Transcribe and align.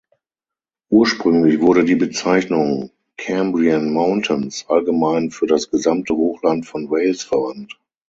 Ursprünglich 0.89 1.61
wurde 1.61 1.85
die 1.85 1.93
Bezeichnung 1.93 2.89
"Cambrian 3.17 3.93
Mountains" 3.93 4.65
allgemein 4.67 5.29
für 5.29 5.45
das 5.45 5.69
gesamte 5.69 6.15
Hochland 6.15 6.65
von 6.65 6.89
Wales 6.89 7.21
verwandt. 7.21 7.79